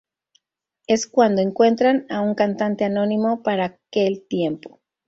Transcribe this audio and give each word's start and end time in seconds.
Es 0.87 1.05
cuando 1.05 1.43
encuentran 1.43 2.07
a 2.09 2.21
un 2.21 2.33
cantante 2.33 2.85
anónimo 2.85 3.43
para 3.43 3.65
aquel 3.91 4.25
tiempo. 4.27 4.81